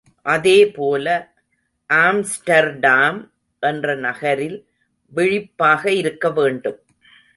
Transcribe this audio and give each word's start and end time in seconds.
அதே 0.25 0.59
போல 0.67 1.05
ஆம்ஸ்டர்டாம் 1.89 3.19
என்ற 3.63 3.95
நகரில் 3.95 4.67
விழிப்பாக 5.13 5.91
இருக்கவேண்டும். 5.91 6.79